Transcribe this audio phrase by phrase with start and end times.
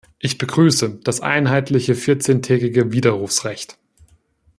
[0.17, 3.77] Ich begrüße das einheitliche vierzehntägige Widerrufsrecht.